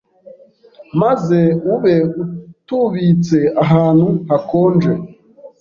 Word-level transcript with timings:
maze 1.01 1.39
ube 1.73 1.95
utubitse 2.23 3.39
ahantu 3.63 4.07
hakonje 4.29 4.91